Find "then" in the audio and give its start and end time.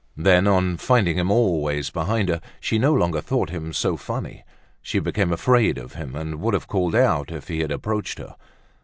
0.17-0.47